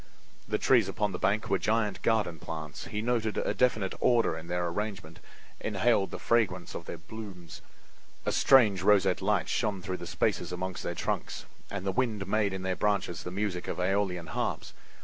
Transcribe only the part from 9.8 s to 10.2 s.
through the